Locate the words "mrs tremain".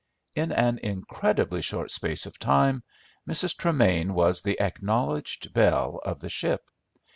3.29-4.13